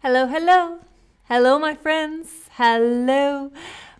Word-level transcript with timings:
Hello, 0.00 0.28
hello. 0.28 0.78
Hello, 1.24 1.58
my 1.58 1.74
friends. 1.74 2.28
Hello. 2.52 3.50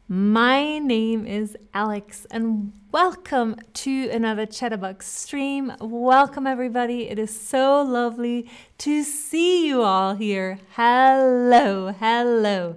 My 0.07 0.79
name 0.79 1.27
is 1.27 1.57
Alex, 1.75 2.25
and 2.31 2.73
welcome 2.93 3.57
to 3.75 4.09
another 4.11 4.47
Chatterbug 4.47 5.03
stream. 5.03 5.73
Welcome, 5.81 6.47
everybody. 6.47 7.09
It 7.09 7.19
is 7.19 7.37
so 7.37 7.83
lovely 7.83 8.49
to 8.79 9.03
see 9.03 9.67
you 9.67 9.83
all 9.83 10.15
here. 10.15 10.61
Hello, 10.77 11.89
hello. 11.89 12.77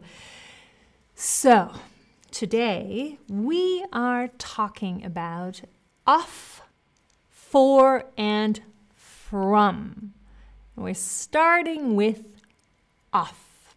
So, 1.14 1.76
today 2.32 3.20
we 3.30 3.86
are 3.94 4.30
talking 4.40 5.06
about 5.06 5.62
off, 6.08 6.64
for, 7.30 8.06
and 8.18 8.62
from. 8.96 10.16
We're 10.76 10.96
starting 10.96 11.96
with 11.96 12.41
off. 13.14 13.76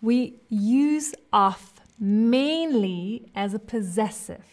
We 0.00 0.40
use 0.48 1.14
off 1.32 1.80
mainly 1.98 3.30
as 3.34 3.54
a 3.54 3.58
possessive. 3.58 4.44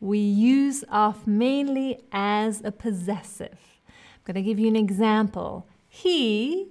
We 0.00 0.18
use 0.18 0.84
off 0.90 1.26
mainly 1.26 2.00
as 2.12 2.62
a 2.64 2.72
possessive. 2.72 3.58
I'm 3.88 4.22
going 4.24 4.34
to 4.34 4.42
give 4.42 4.58
you 4.58 4.68
an 4.68 4.76
example. 4.76 5.66
He 5.88 6.68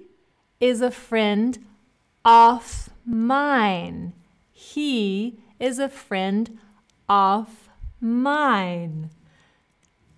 is 0.60 0.80
a 0.80 0.90
friend 0.90 1.58
of 2.24 2.90
mine. 3.04 4.14
He 4.52 5.40
is 5.58 5.78
a 5.78 5.88
friend 5.88 6.58
of 7.08 7.68
mine. 8.00 9.10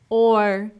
Or 0.09 0.73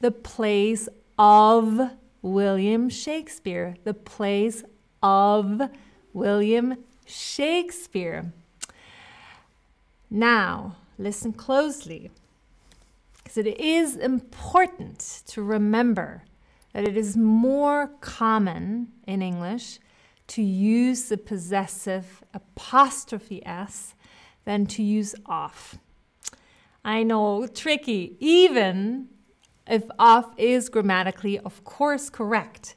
the 0.00 0.10
place 0.10 0.88
of 1.18 1.90
William 2.26 2.88
Shakespeare. 2.88 3.76
The 3.84 3.94
plays 3.94 4.64
of 5.02 5.62
William 6.12 6.76
Shakespeare. 7.04 8.32
Now, 10.10 10.76
listen 10.98 11.32
closely, 11.32 12.10
because 13.16 13.36
it 13.36 13.46
is 13.60 13.96
important 13.96 15.22
to 15.28 15.42
remember 15.42 16.24
that 16.72 16.86
it 16.86 16.96
is 16.96 17.16
more 17.16 17.88
common 18.00 18.88
in 19.06 19.22
English 19.22 19.78
to 20.28 20.42
use 20.42 21.04
the 21.04 21.16
possessive 21.16 22.24
apostrophe 22.34 23.44
s 23.46 23.94
than 24.44 24.66
to 24.66 24.82
use 24.82 25.14
off. 25.26 25.78
I 26.84 27.02
know, 27.02 27.46
tricky, 27.46 28.16
even 28.18 29.08
if 29.68 29.84
off 29.98 30.32
is 30.36 30.68
grammatically, 30.68 31.38
of 31.38 31.64
course, 31.64 32.08
correct. 32.08 32.76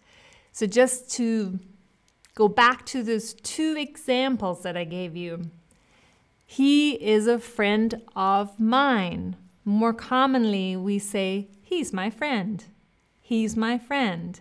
So 0.51 0.65
just 0.65 1.11
to 1.11 1.59
go 2.35 2.47
back 2.47 2.85
to 2.85 3.03
those 3.03 3.33
two 3.33 3.75
examples 3.77 4.63
that 4.63 4.77
I 4.77 4.85
gave 4.85 5.15
you. 5.15 5.51
He 6.45 6.93
is 6.93 7.27
a 7.27 7.37
friend 7.37 8.01
of 8.15 8.59
mine. 8.59 9.35
More 9.65 9.93
commonly, 9.93 10.75
we 10.75 10.99
say, 10.99 11.49
he's 11.61 11.93
my 11.93 12.09
friend. 12.09 12.63
He's 13.19 13.55
my 13.55 13.77
friend. 13.77 14.39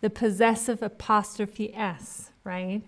The 0.00 0.10
possessive 0.10 0.82
apostrophe 0.82 1.72
S, 1.74 2.32
right? 2.42 2.82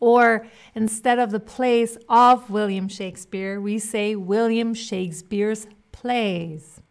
Or 0.00 0.48
instead 0.74 1.20
of 1.20 1.30
the 1.30 1.38
plays 1.38 1.96
of 2.08 2.50
William 2.50 2.88
Shakespeare, 2.88 3.60
we 3.60 3.78
say 3.78 4.16
William 4.16 4.74
Shakespeare's 4.74 5.68
plays. 5.92 6.81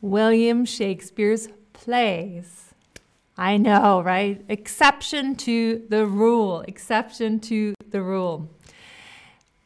William 0.00 0.64
Shakespeare's 0.64 1.48
plays. 1.72 2.72
I 3.36 3.56
know, 3.56 4.00
right? 4.00 4.44
Exception 4.48 5.36
to 5.36 5.82
the 5.88 6.06
rule, 6.06 6.60
exception 6.62 7.40
to 7.40 7.74
the 7.90 8.02
rule. 8.02 8.48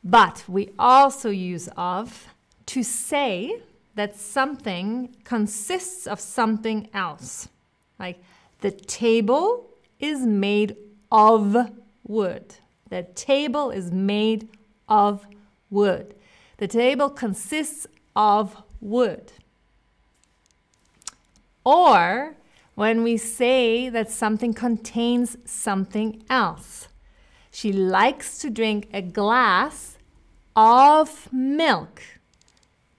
But 0.05 0.45
we 0.49 0.71
also 0.79 1.31
use 1.31 1.69
of 1.77 2.27
to 2.67 2.83
say 2.83 3.63
that 3.95 4.17
something 4.17 5.15
consists 5.25 6.07
of 6.07 6.19
something 6.21 6.89
else. 6.95 7.49
Like 7.99 8.23
the 8.61 8.71
table 8.71 9.69
is 10.01 10.21
made 10.21 10.77
of 11.11 11.57
wood. 12.07 12.55
The 12.89 13.03
table 13.15 13.71
is 13.71 13.91
made 13.91 14.49
of 14.89 15.27
wood. 15.71 16.15
The 16.59 16.69
table 16.69 17.11
consists 17.11 17.87
of 18.17 18.63
wood. 18.81 19.33
Or 21.65 22.37
when 22.75 23.03
we 23.03 23.17
say 23.17 23.89
that 23.89 24.11
something 24.11 24.55
contains 24.55 25.37
something 25.45 26.23
else. 26.29 26.89
She 27.51 27.73
likes 27.73 28.39
to 28.39 28.51
drink 28.51 28.89
a 28.93 29.03
glass 29.03 29.99
of 30.57 31.33
milk 31.33 32.03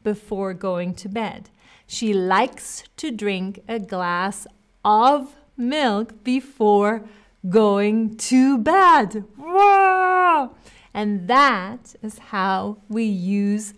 before 0.03 0.53
going 0.53 0.93
to 0.95 1.09
bed. 1.09 1.49
She 1.87 2.13
likes 2.13 2.83
to 2.97 3.11
drink 3.11 3.63
a 3.67 3.79
glass 3.79 4.47
of 4.85 5.35
milk 5.57 6.23
before 6.23 7.03
going 7.49 8.15
to 8.17 8.57
bed. 8.57 9.25
Whoa! 9.37 10.55
And 10.93 11.27
that 11.27 11.95
is 12.01 12.19
how 12.19 12.77
we 12.89 13.03
use 13.03 13.73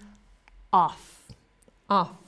off. 0.72 1.24
Off. 1.90 2.25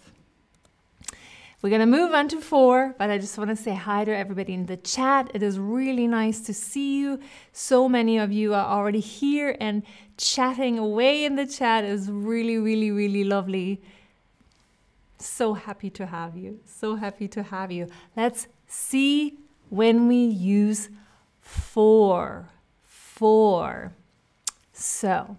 We're 1.62 1.70
going 1.70 1.80
to 1.80 1.88
move 1.88 2.14
on 2.14 2.28
to 2.30 2.40
for, 2.40 2.94
but 3.00 3.10
I 3.10 3.18
just 3.18 3.36
want 3.36 3.50
to 3.50 3.56
say 3.56 3.74
hi 3.74 4.06
to 4.06 4.16
everybody 4.16 4.54
in 4.54 4.68
the 4.68 4.78
chat. 4.78 5.32
It 5.34 5.42
is 5.42 5.58
really 5.58 6.06
nice 6.06 6.40
to 6.42 6.54
see 6.54 7.00
you. 7.00 7.20
So 7.52 7.90
many 7.90 8.20
of 8.20 8.32
you 8.32 8.54
are 8.54 8.66
already 8.66 9.00
here 9.00 9.58
and 9.60 9.82
chatting 10.18 10.78
away 10.78 11.26
in 11.26 11.36
the 11.36 11.48
chat 11.48 11.84
is 11.84 12.12
really, 12.12 12.60
really, 12.60 12.92
really 12.92 13.24
lovely. 13.24 13.82
So 15.18 15.56
happy 15.56 15.90
to 15.90 16.06
have 16.06 16.38
you. 16.38 16.60
So 16.66 16.96
happy 16.96 17.28
to 17.30 17.42
have 17.42 17.72
you. 17.72 17.88
Let's 18.16 18.48
see 18.68 19.40
when 19.70 20.08
we 20.08 20.24
use 20.24 20.90
for. 21.42 22.50
For. 22.84 23.94
So, 24.74 25.38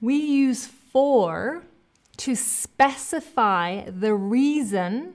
we 0.00 0.14
use 0.14 0.66
for 0.66 1.64
to 2.18 2.34
specify 2.34 3.88
the 3.88 4.14
reason, 4.14 5.14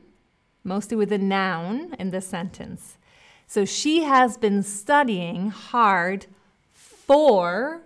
mostly 0.63 0.97
with 0.97 1.11
a 1.11 1.17
noun 1.17 1.93
in 1.99 2.11
the 2.11 2.21
sentence. 2.21 2.97
So 3.45 3.65
she 3.65 4.03
has 4.03 4.37
been 4.37 4.63
studying 4.63 5.49
hard 5.49 6.25
for 6.71 7.81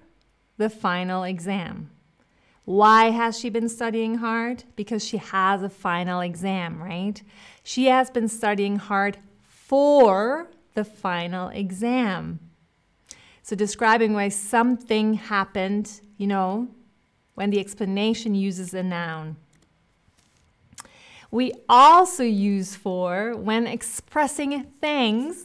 the 0.58 0.70
final 0.70 1.24
exam. 1.24 1.90
Why 2.66 3.12
has 3.12 3.40
she 3.40 3.50
been 3.50 3.70
studying 3.70 4.16
hard? 4.16 4.64
Because 4.76 5.04
she 5.04 5.18
has 5.18 5.64
a 5.64 5.70
final 5.70 6.22
exam, 6.22 6.82
right? 6.82 7.22
She 7.64 7.86
has 7.86 8.10
been 8.10 8.28
studying 8.28 8.76
hard 8.76 9.18
for 9.42 10.48
the 10.74 10.84
final 10.84 11.50
exam. 11.50 12.40
So, 13.42 13.56
describing 13.56 14.14
why 14.14 14.30
something 14.30 15.14
happened, 15.14 16.02
you 16.18 16.28
know, 16.28 16.68
when 17.38 17.52
the 17.52 17.60
explanation 17.60 18.34
uses 18.34 18.74
a 18.74 18.82
noun. 18.82 19.36
We 21.30 21.54
also 21.70 22.24
use 22.24 22.76
for 22.76 23.36
when 23.36 23.68
expressing 23.68 24.64
thanks. 24.82 25.44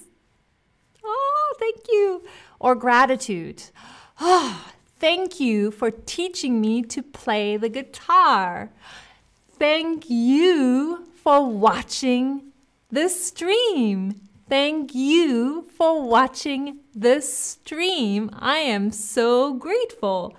Oh, 1.04 1.54
thank 1.58 1.80
you. 1.90 2.22
Or 2.58 2.74
gratitude. 2.74 3.64
Oh, 4.18 4.72
thank 5.00 5.38
you 5.38 5.70
for 5.70 5.90
teaching 5.90 6.62
me 6.62 6.80
to 6.80 7.02
play 7.02 7.58
the 7.58 7.68
guitar. 7.68 8.70
Thank 9.58 10.08
you 10.08 11.04
for 11.22 11.44
watching 11.44 12.52
the 12.90 13.10
stream. 13.10 14.18
Thank 14.48 14.94
you 14.94 15.68
for 15.76 16.08
watching 16.08 16.78
the 16.94 17.20
stream. 17.20 18.30
I 18.32 18.60
am 18.60 18.92
so 18.92 19.52
grateful. 19.52 20.34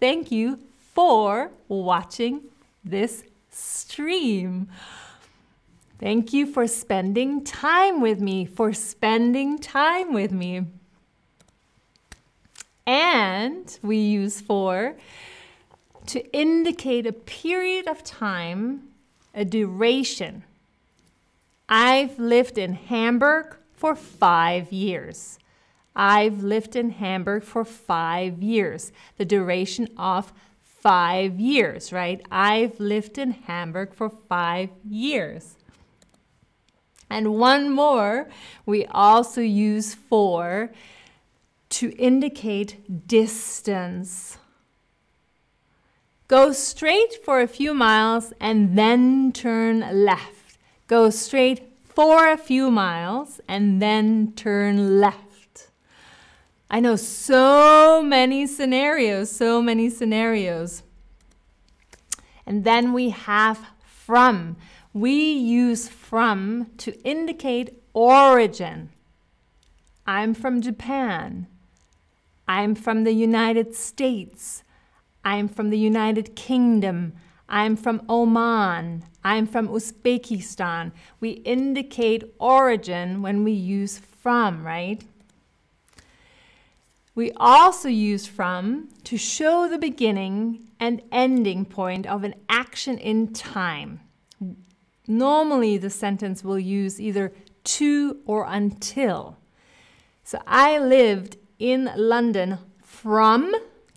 Thank 0.00 0.32
you 0.32 0.58
for 0.96 1.50
watching 1.68 2.40
this 2.82 3.22
stream. 3.50 4.66
Thank 6.00 6.32
you 6.32 6.46
for 6.46 6.66
spending 6.66 7.44
time 7.44 8.00
with 8.00 8.18
me, 8.18 8.46
for 8.46 8.72
spending 8.72 9.58
time 9.58 10.14
with 10.14 10.32
me. 10.32 10.62
And 12.86 13.78
we 13.82 13.98
use 13.98 14.40
for 14.40 14.96
to 16.06 16.32
indicate 16.34 17.06
a 17.06 17.12
period 17.12 17.86
of 17.88 18.02
time, 18.02 18.88
a 19.34 19.44
duration. 19.44 20.44
I've 21.68 22.18
lived 22.18 22.56
in 22.56 22.72
Hamburg 22.72 23.54
for 23.74 23.94
five 23.94 24.72
years. 24.72 25.38
I've 25.94 26.42
lived 26.42 26.74
in 26.74 26.90
Hamburg 26.90 27.42
for 27.42 27.66
five 27.66 28.42
years, 28.42 28.92
the 29.18 29.24
duration 29.26 29.88
of 29.98 30.32
five 30.86 31.40
years, 31.40 31.92
right? 31.92 32.24
I've 32.30 32.78
lived 32.78 33.18
in 33.18 33.32
Hamburg 33.32 33.92
for 33.92 34.08
five 34.08 34.70
years. 34.88 35.56
And 37.10 37.34
one 37.34 37.70
more, 37.70 38.28
we 38.66 38.86
also 38.86 39.40
use 39.40 39.94
for 39.94 40.70
to 41.70 41.90
indicate 41.96 43.08
distance. 43.08 44.38
Go 46.28 46.52
straight 46.52 47.16
for 47.24 47.40
a 47.40 47.48
few 47.48 47.74
miles 47.74 48.32
and 48.38 48.78
then 48.78 49.32
turn 49.32 50.04
left. 50.04 50.56
Go 50.86 51.10
straight 51.10 51.62
for 51.82 52.28
a 52.30 52.36
few 52.36 52.70
miles 52.70 53.40
and 53.48 53.82
then 53.82 54.34
turn 54.36 55.00
left. 55.00 55.25
I 56.68 56.80
know 56.80 56.96
so 56.96 58.02
many 58.02 58.46
scenarios, 58.46 59.30
so 59.30 59.62
many 59.62 59.88
scenarios. 59.88 60.82
And 62.44 62.64
then 62.64 62.92
we 62.92 63.10
have 63.10 63.66
from. 63.84 64.56
We 64.92 65.32
use 65.32 65.88
from 65.88 66.70
to 66.78 66.98
indicate 67.02 67.82
origin. 67.92 68.90
I'm 70.06 70.34
from 70.34 70.60
Japan. 70.60 71.46
I'm 72.48 72.74
from 72.74 73.04
the 73.04 73.12
United 73.12 73.74
States. 73.74 74.62
I'm 75.24 75.48
from 75.48 75.70
the 75.70 75.78
United 75.78 76.36
Kingdom. 76.36 77.14
I'm 77.48 77.76
from 77.76 78.02
Oman. 78.08 79.04
I'm 79.24 79.46
from 79.46 79.68
Uzbekistan. 79.68 80.92
We 81.20 81.30
indicate 81.30 82.34
origin 82.38 83.22
when 83.22 83.44
we 83.44 83.52
use 83.52 83.98
from, 83.98 84.64
right? 84.64 85.02
We 87.16 87.32
also 87.38 87.88
use 87.88 88.26
from 88.26 88.90
to 89.04 89.16
show 89.16 89.68
the 89.68 89.78
beginning 89.78 90.68
and 90.78 91.00
ending 91.10 91.64
point 91.64 92.06
of 92.06 92.24
an 92.24 92.34
action 92.50 92.98
in 92.98 93.32
time. 93.32 94.00
Normally, 95.08 95.78
the 95.78 95.88
sentence 95.88 96.44
will 96.44 96.58
use 96.58 97.00
either 97.00 97.32
to 97.64 98.18
or 98.26 98.44
until. 98.46 99.38
So 100.24 100.42
I 100.46 100.78
lived 100.78 101.38
in 101.58 101.90
London 101.96 102.58
from 102.82 103.50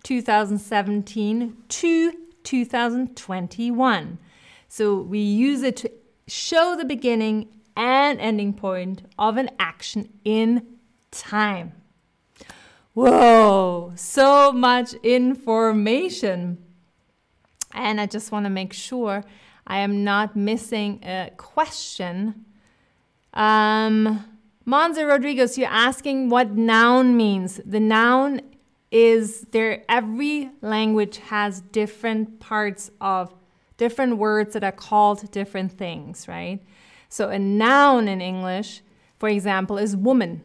2017 0.04 1.58
to 1.68 2.14
2021. 2.44 4.18
So 4.70 4.96
we 5.02 5.20
use 5.20 5.62
it 5.62 5.76
to 5.78 5.92
show 6.28 6.78
the 6.78 6.86
beginning 6.86 7.50
and 7.76 8.18
ending 8.22 8.54
point 8.54 9.02
of 9.18 9.36
an 9.36 9.50
action 9.60 10.08
in 10.24 10.66
time. 11.12 11.74
Whoa, 12.94 13.94
so 13.96 14.52
much 14.52 14.94
information. 14.96 16.58
And 17.74 18.02
I 18.02 18.08
just 18.08 18.32
want 18.32 18.46
to 18.46 18.50
make 18.50 18.74
sure 18.74 19.24
I 19.68 19.80
am 19.80 20.04
not 20.04 20.36
missing 20.36 21.00
a 21.04 21.32
question. 21.38 22.46
Um, 23.34 24.26
Monza 24.66 25.06
Rodriguez, 25.06 25.58
you're 25.58 25.70
asking 25.70 26.30
what 26.30 26.52
noun 26.52 27.16
means. 27.16 27.62
The 27.64 27.80
noun 27.80 28.42
is 28.92 29.42
there, 29.52 29.84
every 29.88 30.50
language 30.62 31.18
has 31.18 31.62
different 31.62 32.40
parts 32.40 32.90
of 33.00 33.36
different 33.78 34.18
words 34.18 34.54
that 34.54 34.64
are 34.64 34.72
called 34.72 35.32
different 35.32 35.72
things, 35.72 36.28
right? 36.28 36.60
So 37.08 37.30
a 37.30 37.40
noun 37.40 38.08
in 38.08 38.20
English, 38.20 38.82
for 39.20 39.30
example, 39.30 39.78
is 39.78 39.96
woman. 39.96 40.42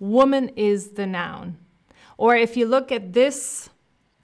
Woman 0.00 0.48
is 0.56 0.90
the 0.90 1.06
noun. 1.06 1.58
Or 2.22 2.36
if 2.36 2.56
you 2.56 2.66
look 2.66 2.92
at 2.92 3.14
this 3.14 3.68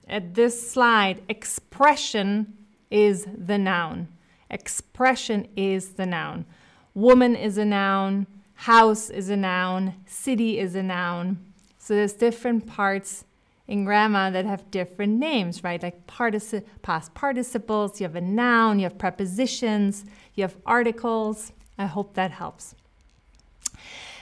at 0.07 0.35
this 0.35 0.71
slide, 0.71 1.21
expression 1.29 2.57
is 2.93 3.27
the 3.37 3.59
noun. 3.59 4.07
Expression 4.49 5.49
is 5.57 5.95
the 5.95 6.07
noun. 6.07 6.47
Woman 6.95 7.35
is 7.35 7.59
a 7.59 7.65
noun, 7.65 8.29
house 8.55 9.11
is 9.11 9.31
a 9.31 9.37
noun, 9.37 9.95
city 10.07 10.61
is 10.61 10.77
a 10.77 10.83
noun. 10.85 11.45
So 11.79 11.95
there's 11.95 12.13
different 12.13 12.69
parts 12.69 13.25
in 13.67 13.85
grammar 13.85 14.31
that 14.31 14.45
have 14.47 14.71
different 14.71 15.19
names, 15.19 15.65
right? 15.65 15.83
Like 15.83 16.07
partici- 16.07 16.65
past 16.83 17.15
participles, 17.15 18.01
you 18.01 18.07
have 18.07 18.15
a 18.15 18.21
noun, 18.21 18.79
you 18.79 18.85
have 18.85 18.97
prepositions, 18.97 20.05
you 20.37 20.45
have 20.45 20.57
articles. 20.65 21.51
I 21.77 21.87
hope 21.87 22.15
that 22.15 22.31
helps. 22.31 22.77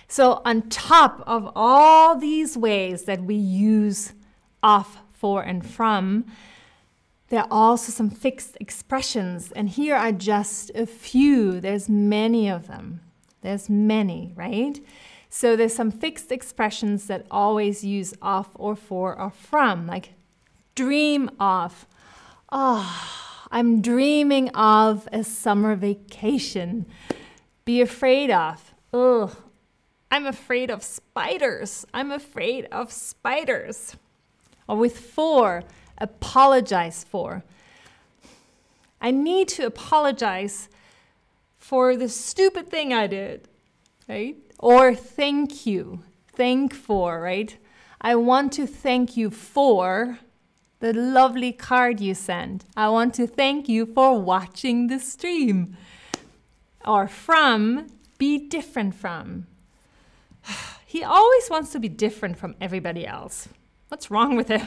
So, 0.08 0.40
on 0.44 0.68
top 0.68 1.22
of 1.26 1.50
all 1.56 2.16
these 2.16 2.56
ways 2.56 3.04
that 3.04 3.24
we 3.24 3.34
use 3.34 4.12
off, 4.62 5.02
for, 5.16 5.42
and 5.42 5.66
from, 5.66 6.24
there 7.28 7.40
are 7.40 7.48
also 7.50 7.90
some 7.90 8.10
fixed 8.10 8.56
expressions, 8.60 9.50
and 9.52 9.68
here 9.68 9.96
are 9.96 10.12
just 10.12 10.70
a 10.74 10.86
few. 10.86 11.60
There's 11.60 11.88
many 11.88 12.48
of 12.48 12.68
them. 12.68 13.00
There's 13.40 13.68
many, 13.68 14.32
right? 14.36 14.78
So 15.28 15.56
there's 15.56 15.74
some 15.74 15.90
fixed 15.90 16.30
expressions 16.30 17.06
that 17.06 17.26
always 17.30 17.82
use 17.82 18.14
off, 18.22 18.50
or 18.54 18.76
for 18.76 19.18
or 19.18 19.30
from, 19.30 19.86
like 19.86 20.12
dream 20.74 21.30
of. 21.40 21.86
Oh, 22.52 23.44
I'm 23.50 23.80
dreaming 23.80 24.50
of 24.50 25.08
a 25.12 25.24
summer 25.24 25.74
vacation. 25.74 26.86
Be 27.64 27.80
afraid 27.80 28.30
of. 28.30 28.74
Ugh, 28.92 29.36
I'm 30.10 30.26
afraid 30.26 30.70
of 30.70 30.82
spiders. 30.82 31.86
I'm 31.92 32.10
afraid 32.10 32.66
of 32.72 32.92
spiders. 32.92 33.96
Or 34.68 34.76
with 34.76 34.98
for, 34.98 35.64
apologize 35.98 37.04
for. 37.04 37.44
I 39.00 39.10
need 39.10 39.48
to 39.48 39.66
apologize 39.66 40.68
for 41.58 41.96
the 41.96 42.08
stupid 42.08 42.70
thing 42.70 42.92
I 42.92 43.06
did, 43.06 43.48
right? 44.08 44.36
Or 44.58 44.94
thank 44.94 45.66
you, 45.66 46.02
thank 46.32 46.72
for, 46.72 47.20
right? 47.20 47.56
I 48.00 48.14
want 48.14 48.52
to 48.54 48.66
thank 48.66 49.16
you 49.16 49.30
for 49.30 50.18
the 50.80 50.92
lovely 50.92 51.52
card 51.52 52.00
you 52.00 52.14
sent. 52.14 52.64
I 52.76 52.88
want 52.88 53.14
to 53.14 53.26
thank 53.26 53.68
you 53.68 53.86
for 53.86 54.20
watching 54.20 54.86
the 54.86 54.98
stream. 54.98 55.76
Or 56.84 57.08
from, 57.08 57.88
be 58.18 58.38
different 58.38 58.94
from. 58.94 59.46
He 60.88 61.02
always 61.02 61.50
wants 61.50 61.72
to 61.72 61.80
be 61.80 61.88
different 61.88 62.38
from 62.38 62.54
everybody 62.58 63.06
else. 63.06 63.48
What's 63.88 64.10
wrong 64.10 64.34
with 64.34 64.48
him? 64.48 64.66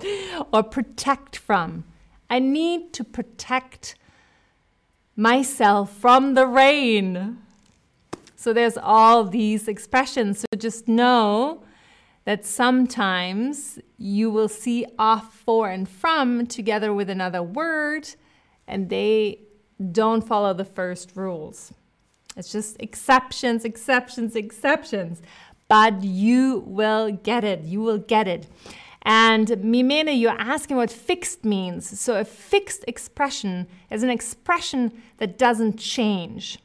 or 0.52 0.62
protect 0.62 1.36
from. 1.36 1.84
I 2.30 2.38
need 2.38 2.92
to 2.94 3.04
protect 3.04 3.96
myself 5.14 5.94
from 5.94 6.34
the 6.34 6.46
rain. 6.46 7.38
So 8.36 8.52
there's 8.52 8.76
all 8.76 9.24
these 9.24 9.68
expressions. 9.68 10.40
So 10.40 10.46
just 10.56 10.88
know 10.88 11.64
that 12.24 12.44
sometimes 12.44 13.78
you 13.98 14.30
will 14.30 14.48
see 14.48 14.84
off, 14.98 15.34
for, 15.34 15.70
and 15.70 15.88
from 15.88 16.46
together 16.46 16.92
with 16.92 17.08
another 17.08 17.42
word, 17.42 18.08
and 18.66 18.90
they 18.90 19.40
don't 19.92 20.26
follow 20.26 20.52
the 20.52 20.64
first 20.64 21.12
rules. 21.14 21.72
It's 22.36 22.52
just 22.52 22.76
exceptions, 22.80 23.64
exceptions, 23.64 24.36
exceptions. 24.36 25.22
But 25.68 26.02
you 26.04 26.62
will 26.66 27.10
get 27.10 27.42
it. 27.44 27.62
You 27.62 27.80
will 27.80 27.98
get 27.98 28.28
it. 28.28 28.46
And 29.02 29.46
Mimene, 29.48 30.18
you're 30.20 30.32
asking 30.32 30.76
what 30.76 30.90
fixed 30.90 31.44
means. 31.44 31.98
So 31.98 32.18
a 32.18 32.24
fixed 32.24 32.84
expression 32.88 33.68
is 33.90 34.02
an 34.02 34.10
expression 34.10 34.92
that 35.18 35.38
doesn't 35.38 35.78
change. 35.78 36.58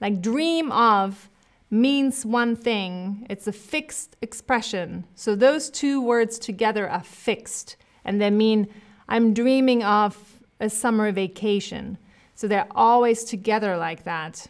Like 0.00 0.20
dream 0.20 0.70
of 0.72 1.30
means 1.70 2.24
one 2.24 2.54
thing, 2.54 3.26
it's 3.28 3.46
a 3.46 3.52
fixed 3.52 4.16
expression. 4.22 5.04
So 5.14 5.34
those 5.34 5.70
two 5.70 6.00
words 6.00 6.38
together 6.38 6.88
are 6.88 7.02
fixed 7.02 7.76
and 8.04 8.20
they 8.20 8.30
mean 8.30 8.68
I'm 9.08 9.34
dreaming 9.34 9.82
of 9.82 10.42
a 10.60 10.70
summer 10.70 11.10
vacation. 11.12 11.98
So 12.34 12.46
they're 12.46 12.68
always 12.70 13.24
together 13.24 13.76
like 13.76 14.04
that, 14.04 14.46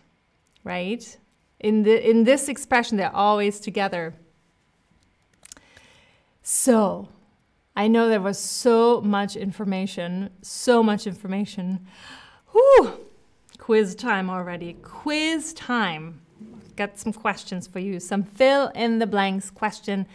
right? 0.66 1.16
In, 1.60 1.84
the, 1.84 2.10
in 2.10 2.24
this 2.24 2.48
expression, 2.48 2.96
they're 2.96 3.14
always 3.14 3.60
together. 3.60 4.14
So, 6.42 7.08
I 7.76 7.86
know 7.86 8.08
there 8.08 8.20
was 8.20 8.38
so 8.38 9.00
much 9.00 9.36
information, 9.36 10.30
so 10.42 10.82
much 10.82 11.06
information. 11.06 11.86
Whew! 12.50 13.06
Quiz 13.58 13.94
time 13.94 14.28
already. 14.28 14.74
Quiz 14.82 15.54
time. 15.54 16.20
Got 16.74 16.98
some 16.98 17.12
questions 17.12 17.66
for 17.68 17.78
you. 17.78 18.00
Some 18.00 18.24
fill 18.24 18.68
in 18.74 18.98
the 18.98 19.06
blanks 19.06 19.50
question. 19.50 20.06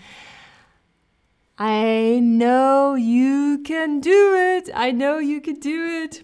I 1.58 2.20
know 2.22 2.96
you 2.96 3.64
can 3.64 4.02
do 4.02 4.36
it. 4.36 4.70
I 4.76 4.92
know 4.92 5.18
you 5.18 5.40
can 5.40 5.60
do 5.60 6.04
it. 6.04 6.24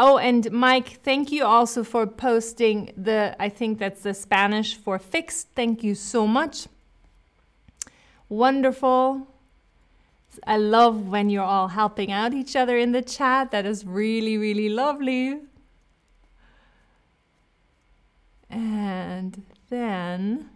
Oh, 0.00 0.16
and 0.16 0.52
Mike, 0.52 1.00
thank 1.02 1.32
you 1.32 1.44
also 1.44 1.82
for 1.82 2.06
posting 2.06 2.92
the, 2.96 3.34
I 3.40 3.48
think 3.48 3.80
that's 3.80 4.02
the 4.02 4.14
Spanish 4.14 4.76
for 4.76 4.96
fixed. 4.96 5.48
Thank 5.56 5.82
you 5.82 5.96
so 5.96 6.24
much. 6.24 6.68
Wonderful. 8.28 9.26
I 10.46 10.56
love 10.56 11.08
when 11.08 11.30
you're 11.30 11.42
all 11.42 11.66
helping 11.66 12.12
out 12.12 12.32
each 12.32 12.54
other 12.54 12.78
in 12.78 12.92
the 12.92 13.02
chat. 13.02 13.50
That 13.50 13.66
is 13.66 13.84
really, 13.84 14.38
really 14.38 14.68
lovely. 14.68 15.40
And 18.48 19.42
then, 19.68 20.48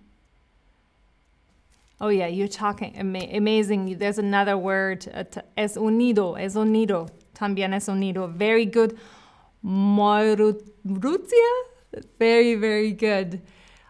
oh 2.01 2.11
yeah, 2.11 2.29
you're 2.29 2.47
talking 2.47 2.95
ama- 2.97 3.27
amazing. 3.33 3.99
There's 3.99 4.19
another 4.19 4.57
word, 4.57 5.09
uh, 5.13 5.25
es 5.57 5.77
unido, 5.77 6.39
es 6.39 6.55
unido, 6.55 7.11
también 7.35 7.75
es 7.75 7.89
unido. 7.89 8.29
Very 8.29 8.67
good. 8.67 8.97
Moirutia? 9.65 10.63
Very, 12.19 12.55
very 12.55 12.93
good. 12.93 13.43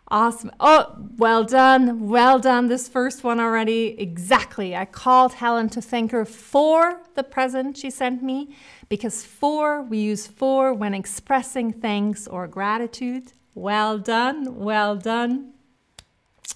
Awesome. 0.08 0.50
Oh, 0.60 0.94
well 1.16 1.42
done. 1.42 2.06
Well 2.08 2.38
done. 2.38 2.66
This 2.68 2.86
first 2.86 3.24
one 3.24 3.40
already. 3.40 3.98
Exactly. 3.98 4.76
I 4.76 4.84
called 4.84 5.34
Helen 5.34 5.70
to 5.70 5.80
thank 5.80 6.10
her 6.10 6.26
for 6.26 7.00
the 7.14 7.22
present 7.22 7.78
she 7.78 7.88
sent 7.88 8.22
me 8.22 8.54
because 8.90 9.24
for, 9.24 9.82
we 9.82 9.98
use 9.98 10.26
for 10.26 10.74
when 10.74 10.92
expressing 10.92 11.72
thanks 11.72 12.28
or 12.28 12.46
gratitude. 12.46 13.32
Well 13.54 13.98
done. 13.98 14.56
Well 14.56 14.96
done. 14.96 15.54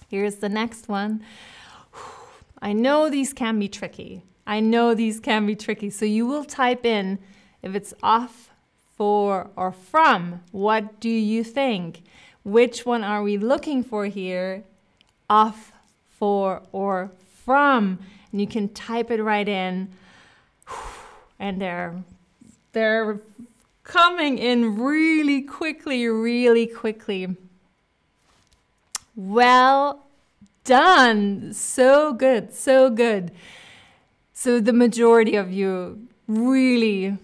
Here's 0.08 0.36
the 0.36 0.50
next 0.50 0.88
one. 0.88 1.22
I 2.60 2.74
know 2.74 3.08
these 3.08 3.32
can 3.32 3.58
be 3.58 3.68
tricky. 3.68 4.22
I 4.46 4.60
know 4.60 4.94
these 4.94 5.18
can 5.18 5.46
be 5.46 5.56
tricky. 5.56 5.88
So 5.88 6.04
you 6.04 6.26
will 6.26 6.44
type 6.44 6.84
in 6.84 7.18
if 7.62 7.74
it's 7.74 7.94
off, 8.02 8.45
for, 8.96 9.50
or 9.56 9.72
from. 9.72 10.42
What 10.52 11.00
do 11.00 11.10
you 11.10 11.44
think? 11.44 12.02
Which 12.42 12.86
one 12.86 13.04
are 13.04 13.22
we 13.22 13.36
looking 13.38 13.84
for 13.84 14.06
here? 14.06 14.64
Off, 15.28 15.72
for, 16.18 16.62
or 16.72 17.10
from. 17.44 17.98
And 18.32 18.40
you 18.40 18.46
can 18.46 18.68
type 18.70 19.10
it 19.10 19.22
right 19.22 19.48
in. 19.48 19.88
And 21.38 21.60
they're 21.60 21.94
they're 22.72 23.20
coming 23.84 24.38
in 24.38 24.78
really 24.78 25.42
quickly, 25.42 26.06
really 26.08 26.66
quickly. 26.66 27.36
Well 29.14 30.06
done. 30.64 31.52
So 31.52 32.12
good, 32.12 32.54
so 32.54 32.90
good. 32.90 33.32
So 34.32 34.60
the 34.60 34.72
majority 34.72 35.36
of 35.36 35.52
you 35.52 36.06
really 36.28 37.16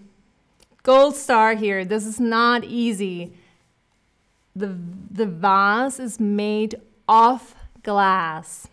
gold 0.83 1.17
star 1.17 1.55
here. 1.55 1.85
This 1.85 2.07
is 2.07 2.21
not 2.21 2.65
easy. 2.65 3.33
The 4.55 4.77
the 5.11 5.27
vase 5.27 5.99
is 5.99 6.21
made 6.21 6.77
of 7.09 7.55
glass 7.83 8.69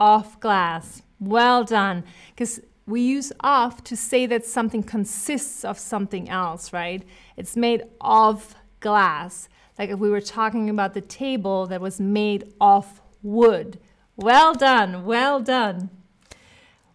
of 0.00 0.38
glass. 0.40 1.02
Well 1.20 1.64
done. 1.64 2.04
Because 2.30 2.60
we 2.86 3.00
use 3.00 3.32
of 3.40 3.82
to 3.84 3.96
say 3.96 4.26
that 4.26 4.44
something 4.44 4.82
consists 4.82 5.64
of 5.64 5.78
something 5.78 6.28
else 6.28 6.72
right? 6.72 7.02
It's 7.36 7.56
made 7.56 7.84
of 8.00 8.54
glass. 8.80 9.48
Like 9.78 9.90
if 9.90 9.98
we 9.98 10.10
were 10.10 10.20
talking 10.20 10.68
about 10.68 10.94
the 10.94 11.00
table 11.00 11.66
that 11.66 11.80
was 11.80 12.00
made 12.00 12.52
of 12.60 13.00
wood. 13.22 13.78
Well 14.16 14.54
done 14.54 15.04
well 15.04 15.40
done. 15.40 15.90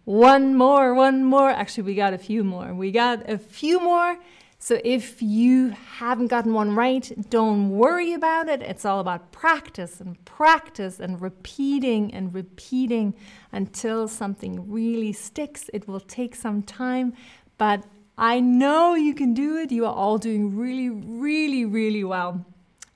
One 0.04 0.54
more 0.54 0.94
one 0.94 1.24
more. 1.24 1.50
Actually 1.50 1.84
we 1.84 1.94
got 1.94 2.14
a 2.14 2.18
few 2.18 2.44
more. 2.44 2.72
We 2.74 2.90
got 2.90 3.28
a 3.28 3.38
few 3.38 3.80
more 3.80 4.18
so 4.62 4.78
if 4.84 5.22
you 5.22 5.70
haven't 5.70 6.26
gotten 6.26 6.52
one 6.52 6.74
right, 6.76 7.10
don't 7.30 7.70
worry 7.70 8.12
about 8.12 8.46
it. 8.50 8.60
It's 8.60 8.84
all 8.84 9.00
about 9.00 9.32
practice 9.32 10.02
and 10.02 10.22
practice 10.26 11.00
and 11.00 11.18
repeating 11.18 12.12
and 12.12 12.34
repeating 12.34 13.14
until 13.52 14.06
something 14.06 14.70
really 14.70 15.14
sticks. 15.14 15.70
It 15.72 15.88
will 15.88 15.98
take 15.98 16.34
some 16.34 16.62
time, 16.62 17.14
but 17.56 17.84
I 18.18 18.40
know 18.40 18.94
you 18.94 19.14
can 19.14 19.32
do 19.32 19.56
it. 19.56 19.72
You 19.72 19.86
are 19.86 19.94
all 19.94 20.18
doing 20.18 20.54
really, 20.54 20.90
really, 20.90 21.64
really 21.64 22.04
well. 22.04 22.44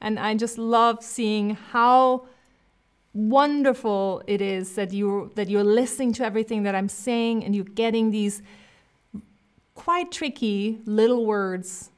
And 0.02 0.18
I 0.18 0.34
just 0.34 0.58
love 0.58 1.02
seeing 1.02 1.56
how 1.72 2.26
wonderful 3.14 4.22
it 4.26 4.42
is 4.42 4.74
that 4.74 4.92
you 4.92 5.30
that 5.36 5.48
you're 5.48 5.64
listening 5.64 6.12
to 6.12 6.24
everything 6.26 6.64
that 6.64 6.74
I'm 6.74 6.90
saying 6.90 7.42
and 7.42 7.56
you're 7.56 7.64
getting 7.64 8.10
these 8.10 8.42
quite 9.74 10.12
tricky 10.12 10.78
little 10.86 11.26
words 11.26 11.90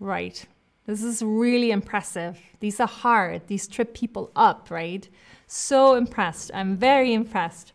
right. 0.00 0.46
This 0.86 1.02
is 1.02 1.22
really 1.22 1.70
impressive. 1.70 2.38
These 2.60 2.80
are 2.80 2.88
hard. 2.88 3.46
These 3.46 3.68
trip 3.68 3.92
people 3.94 4.30
up, 4.34 4.70
right? 4.70 5.06
So 5.46 5.94
impressed. 5.94 6.50
I'm 6.54 6.76
very 6.76 7.12
impressed. 7.12 7.72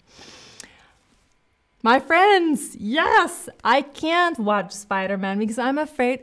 My 1.83 1.99
friends, 1.99 2.75
yes, 2.77 3.49
I 3.63 3.81
can't 3.81 4.39
watch 4.39 4.71
Spider 4.71 5.17
Man 5.17 5.37
because 5.37 5.59
I'm 5.59 5.77
afraid 5.77 6.21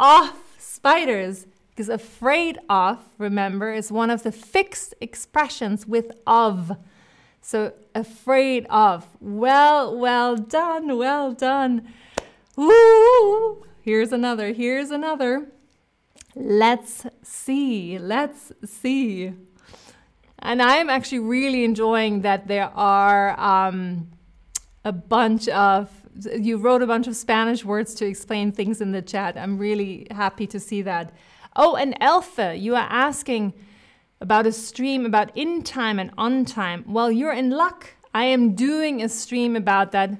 of 0.00 0.32
spiders. 0.58 1.46
Because 1.70 1.88
afraid 1.88 2.58
of, 2.70 3.00
remember, 3.18 3.72
is 3.72 3.90
one 3.90 4.08
of 4.08 4.22
the 4.22 4.30
fixed 4.32 4.94
expressions 5.00 5.86
with 5.86 6.12
of. 6.26 6.76
So 7.42 7.72
afraid 7.94 8.66
of. 8.70 9.06
Well, 9.20 9.96
well 9.96 10.36
done, 10.36 10.96
well 10.96 11.32
done. 11.32 11.92
Ooh, 12.58 13.64
here's 13.82 14.12
another, 14.12 14.52
here's 14.52 14.90
another. 14.90 15.48
Let's 16.36 17.06
see, 17.22 17.98
let's 17.98 18.52
see. 18.64 19.32
And 20.38 20.60
I'm 20.60 20.90
actually 20.90 21.20
really 21.20 21.64
enjoying 21.64 22.20
that 22.20 22.48
there 22.48 22.70
are 22.74 23.38
um, 23.40 24.10
a 24.84 24.92
bunch 24.92 25.48
of, 25.48 25.90
you 26.38 26.58
wrote 26.58 26.82
a 26.82 26.86
bunch 26.86 27.06
of 27.06 27.16
Spanish 27.16 27.64
words 27.64 27.94
to 27.94 28.06
explain 28.06 28.52
things 28.52 28.80
in 28.80 28.92
the 28.92 29.02
chat. 29.02 29.36
I'm 29.36 29.58
really 29.58 30.06
happy 30.10 30.46
to 30.48 30.60
see 30.60 30.82
that. 30.82 31.12
Oh, 31.56 31.76
and 31.76 32.00
Alpha, 32.02 32.54
you 32.56 32.74
are 32.74 32.86
asking 32.90 33.54
about 34.20 34.46
a 34.46 34.52
stream 34.52 35.06
about 35.06 35.36
in 35.36 35.62
time 35.62 35.98
and 35.98 36.10
on 36.18 36.44
time. 36.44 36.84
Well, 36.86 37.10
you're 37.10 37.32
in 37.32 37.50
luck. 37.50 37.90
I 38.12 38.24
am 38.24 38.54
doing 38.54 39.02
a 39.02 39.08
stream 39.08 39.56
about 39.56 39.92
that 39.92 40.10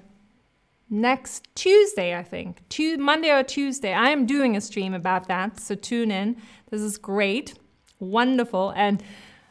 next 0.94 1.48
Tuesday, 1.54 2.16
I 2.16 2.22
think. 2.22 2.66
Tu- 2.68 2.96
Monday 2.96 3.30
or 3.30 3.42
Tuesday. 3.42 3.92
I 3.92 4.10
am 4.10 4.26
doing 4.26 4.56
a 4.56 4.60
stream 4.60 4.94
about 4.94 5.28
that, 5.28 5.60
so 5.60 5.74
tune 5.74 6.10
in. 6.10 6.36
This 6.70 6.80
is 6.80 6.96
great, 6.96 7.54
wonderful, 7.98 8.72
and 8.76 9.02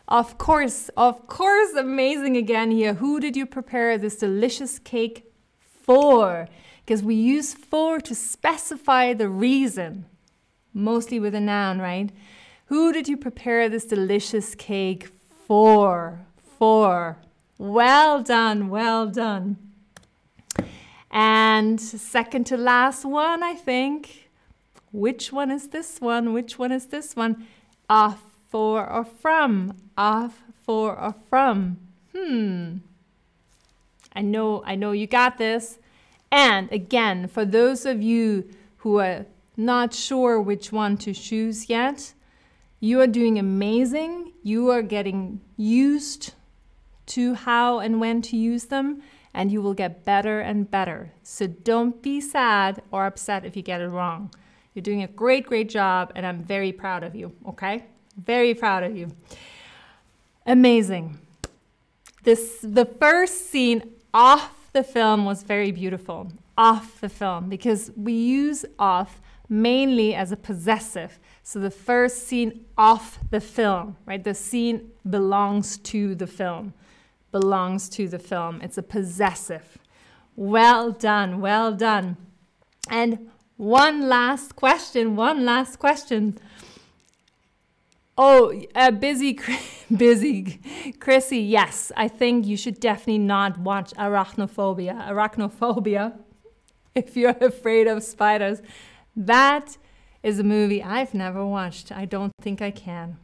of 0.07 0.37
course, 0.37 0.89
of 0.97 1.27
course, 1.27 1.73
amazing 1.73 2.37
again 2.37 2.71
here. 2.71 2.95
Who 2.95 3.19
did 3.19 3.35
you 3.35 3.45
prepare 3.45 3.97
this 3.97 4.17
delicious 4.17 4.79
cake 4.79 5.31
for? 5.59 6.47
Because 6.85 7.03
we 7.03 7.15
use 7.15 7.53
for 7.53 7.99
to 8.01 8.15
specify 8.15 9.13
the 9.13 9.29
reason, 9.29 10.05
mostly 10.73 11.19
with 11.19 11.35
a 11.35 11.39
noun, 11.39 11.79
right? 11.79 12.09
Who 12.65 12.91
did 12.91 13.07
you 13.07 13.17
prepare 13.17 13.69
this 13.69 13.85
delicious 13.85 14.55
cake 14.55 15.09
for? 15.47 16.25
For. 16.57 17.17
Well 17.57 18.21
done, 18.23 18.69
well 18.69 19.07
done. 19.07 19.62
And 21.13 21.79
second 21.79 22.45
to 22.47 22.57
last 22.57 23.05
one, 23.05 23.43
I 23.43 23.53
think. 23.53 24.29
Which 24.91 25.31
one 25.31 25.51
is 25.51 25.67
this 25.67 26.01
one? 26.01 26.33
Which 26.33 26.57
one 26.57 26.71
is 26.71 26.87
this 26.87 27.15
one? 27.15 27.45
Off, 27.87 28.19
for, 28.49 28.89
or 28.89 29.05
from. 29.05 29.77
Off, 29.95 30.41
for, 30.65 30.99
or 30.99 31.13
from. 31.29 31.77
Hmm. 32.15 32.77
I 34.15 34.21
know, 34.21 34.63
I 34.65 34.73
know 34.73 34.91
you 34.91 35.05
got 35.05 35.37
this. 35.37 35.77
And 36.31 36.71
again, 36.71 37.27
for 37.27 37.45
those 37.45 37.85
of 37.85 38.01
you 38.01 38.49
who 38.77 38.99
are 38.99 39.27
not 39.55 39.93
sure 39.93 40.41
which 40.41 40.71
one 40.71 40.97
to 40.97 41.13
choose 41.13 41.69
yet, 41.69 42.13
you 42.79 42.99
are 42.99 43.07
doing 43.07 43.37
amazing. 43.37 44.33
You 44.41 44.71
are 44.71 44.81
getting 44.81 45.41
used 45.57 46.33
to 47.05 47.35
how 47.35 47.77
and 47.77 47.99
when 47.99 48.23
to 48.23 48.35
use 48.35 48.65
them 48.65 49.03
and 49.33 49.51
you 49.51 49.61
will 49.61 49.73
get 49.73 50.05
better 50.05 50.39
and 50.39 50.69
better. 50.69 51.11
So 51.23 51.47
don't 51.47 52.01
be 52.01 52.21
sad 52.21 52.81
or 52.91 53.05
upset 53.05 53.45
if 53.45 53.55
you 53.55 53.63
get 53.63 53.81
it 53.81 53.87
wrong. 53.87 54.31
You're 54.73 54.83
doing 54.83 55.03
a 55.03 55.07
great, 55.07 55.45
great 55.45 55.69
job, 55.69 56.11
and 56.15 56.25
I'm 56.25 56.43
very 56.43 56.71
proud 56.71 57.03
of 57.03 57.15
you, 57.15 57.33
okay? 57.47 57.85
Very 58.17 58.53
proud 58.53 58.83
of 58.83 58.95
you. 58.95 59.11
Amazing. 60.45 61.19
This 62.23 62.59
the 62.61 62.85
first 62.85 63.49
scene 63.49 63.91
off 64.13 64.69
the 64.73 64.83
film 64.83 65.25
was 65.25 65.43
very 65.43 65.71
beautiful. 65.71 66.31
Off 66.57 67.01
the 67.01 67.09
film 67.09 67.49
because 67.49 67.91
we 67.95 68.13
use 68.13 68.65
off 68.77 69.21
mainly 69.49 70.13
as 70.13 70.31
a 70.31 70.37
possessive. 70.37 71.19
So 71.41 71.59
the 71.59 71.71
first 71.71 72.27
scene 72.27 72.65
off 72.77 73.19
the 73.31 73.41
film, 73.41 73.97
right? 74.05 74.23
The 74.23 74.33
scene 74.33 74.91
belongs 75.09 75.77
to 75.79 76.15
the 76.15 76.27
film 76.27 76.73
belongs 77.33 77.89
to 77.89 78.07
the 78.07 78.19
film. 78.19 78.61
It's 78.61 78.77
a 78.77 78.83
possessive. 78.83 79.77
Well 80.37 80.91
done, 80.91 81.41
well 81.41 81.73
done. 81.73 82.15
And 82.89 83.29
one 83.57 84.07
last 84.07 84.55
question, 84.55 85.17
one 85.17 85.43
last 85.43 85.79
question. 85.79 86.37
Oh, 88.17 88.63
uh, 88.75 88.91
busy, 88.91 89.39
busy, 89.95 90.59
Chrissy. 90.99 91.39
Yes, 91.39 91.91
I 91.97 92.07
think 92.07 92.45
you 92.45 92.55
should 92.55 92.79
definitely 92.79 93.17
not 93.17 93.57
watch 93.57 93.91
Arachnophobia. 93.93 94.95
Arachnophobia, 95.09 96.13
if 96.95 97.17
you're 97.17 97.37
afraid 97.41 97.87
of 97.87 98.03
spiders, 98.03 98.61
that 99.15 99.77
is 100.21 100.39
a 100.39 100.43
movie 100.43 100.81
I've 100.81 101.13
never 101.13 101.45
watched. 101.45 101.91
I 101.91 102.05
don't 102.05 102.31
think 102.41 102.61
I 102.61 102.71
can. 102.71 103.17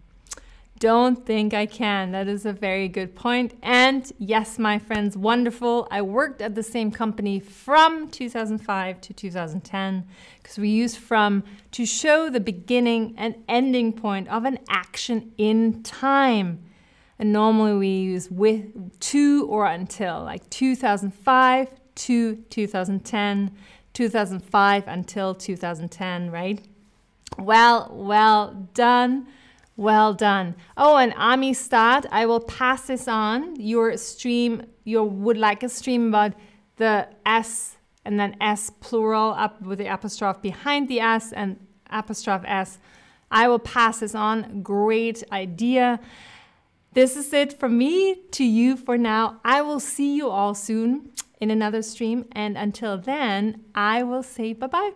Don't 0.80 1.26
think 1.26 1.54
I 1.54 1.66
can. 1.66 2.12
That 2.12 2.28
is 2.28 2.46
a 2.46 2.54
very 2.54 2.88
good 2.88 3.14
point. 3.14 3.54
And 3.62 4.12
yes, 4.18 4.58
my 4.58 4.80
friends, 4.80 5.18
wonderful. 5.18 5.88
I 5.92 6.02
worked 6.02 6.42
at 6.42 6.56
the 6.56 6.64
same 6.64 6.90
company 6.90 7.40
from 7.40 8.10
2005 8.10 9.02
to 9.02 9.14
2010 9.14 10.08
because 10.42 10.58
we 10.58 10.70
use 10.70 10.96
from 10.96 11.44
to 11.72 11.86
show 11.86 12.30
the 12.30 12.40
beginning 12.40 13.14
and 13.18 13.36
ending 13.50 13.92
point 13.92 14.30
of 14.30 14.46
an 14.46 14.60
action 14.70 15.34
in 15.38 15.84
time. 15.84 16.64
And 17.20 17.34
normally 17.34 17.74
we 17.74 17.90
use 17.90 18.32
with, 18.32 19.00
to, 19.02 19.46
or 19.48 19.66
until, 19.68 20.24
like 20.24 20.50
2005 20.50 21.68
to 21.96 22.36
2010, 22.38 23.52
2005 23.94 24.88
until 24.88 25.36
2010, 25.36 26.32
right? 26.32 26.66
Well, 27.38 27.92
well 27.94 28.70
done. 28.74 29.28
Well 29.80 30.14
done. 30.14 30.58
Oh, 30.76 30.98
and 30.98 31.14
Amistad, 31.16 32.06
I 32.12 32.26
will 32.26 32.42
pass 32.42 32.88
this 32.88 33.08
on. 33.08 33.56
Your 33.56 33.96
stream, 33.96 34.64
you 34.84 35.02
would 35.02 35.38
like 35.38 35.64
a 35.64 35.70
stream 35.70 36.10
about 36.10 36.34
the 36.76 37.08
S 37.26 37.78
and 38.04 38.20
then 38.20 38.36
S 38.42 38.72
plural 38.82 39.32
up 39.38 39.62
with 39.62 39.80
the 39.80 39.86
apostrophe 39.86 40.42
behind 40.42 40.90
the 40.90 41.00
S 41.00 41.32
and 41.32 41.66
apostrophe 41.90 42.46
S. 42.46 42.80
I 43.32 43.48
will 43.48 43.58
pass 43.58 44.02
this 44.02 44.14
on. 44.14 44.64
Great 44.64 45.24
idea. 45.32 46.02
This 46.92 47.16
is 47.16 47.32
it 47.32 47.58
from 47.58 47.78
me 47.78 48.16
to 48.32 48.44
you 48.44 48.76
for 48.76 48.98
now. 48.98 49.40
I 49.46 49.62
will 49.62 49.80
see 49.80 50.14
you 50.14 50.30
all 50.30 50.56
soon 50.56 51.14
in 51.40 51.52
another 51.52 51.84
stream. 51.84 52.26
And 52.34 52.58
until 52.58 52.98
then, 52.98 53.64
I 53.74 54.04
will 54.04 54.24
say 54.24 54.52
bye 54.52 54.68
bye. 54.68 54.92